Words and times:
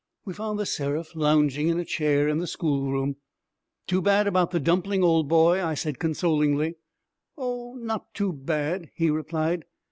We 0.25 0.33
found 0.33 0.57
The 0.57 0.65
Seraph 0.65 1.15
lounging 1.15 1.67
in 1.67 1.79
a 1.79 1.85
chair 1.85 2.27
in 2.27 2.39
the 2.39 2.47
schoolroom. 2.47 3.17
'Too 3.85 4.01
bad 4.01 4.25
about 4.25 4.49
the 4.49 4.59
dumpling, 4.59 5.03
old 5.03 5.27
boy,' 5.27 5.63
I 5.63 5.75
said 5.75 5.99
consolingly. 5.99 6.77
'Oh, 7.37 7.75
not 7.75 8.11
too 8.15 8.33
bad,' 8.33 8.89
he 8.95 9.11
replied. 9.11 9.65